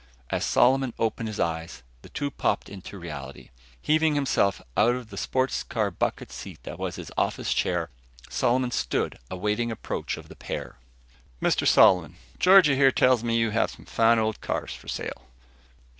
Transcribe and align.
As 0.31 0.43
Solomon 0.43 0.95
opened 0.97 1.27
his 1.27 1.39
eyes, 1.39 1.83
the 2.01 2.09
two 2.09 2.31
popped 2.31 2.69
into 2.69 2.97
reality. 2.97 3.51
Heaving 3.83 4.15
himself 4.15 4.59
out 4.75 4.95
of 4.95 5.11
the 5.11 5.15
sports 5.15 5.61
car 5.61 5.91
bucket 5.91 6.31
seat 6.31 6.57
that 6.63 6.79
was 6.79 6.95
his 6.95 7.11
office 7.19 7.53
chair, 7.53 7.91
Solomon 8.27 8.71
stood 8.71 9.19
awaiting 9.29 9.69
approach 9.71 10.17
of 10.17 10.27
the 10.27 10.35
pair. 10.35 10.79
"Mr 11.39 11.67
Solomon, 11.67 12.15
Georgie 12.39 12.77
here 12.77 12.91
tells 12.91 13.23
me 13.23 13.37
you 13.37 13.51
have 13.51 13.69
some 13.69 13.85
fine 13.85 14.17
old 14.17 14.41
cars 14.41 14.73
for 14.73 14.87
sale?" 14.87 15.27